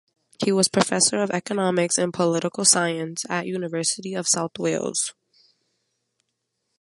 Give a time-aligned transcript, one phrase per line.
[0.43, 5.13] He was professor of economics and political science at University of South Wales.